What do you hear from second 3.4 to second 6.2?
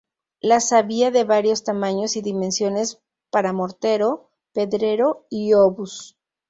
mortero, pedrero y obús.